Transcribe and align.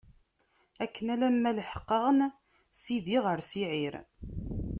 Akken 0.83 1.07
alamma 1.13 1.51
leḥqeɣ- 1.57 2.05
n 2.17 2.19
sidi, 2.81 3.17
ɣer 3.25 3.39
Siɛir. 3.49 3.93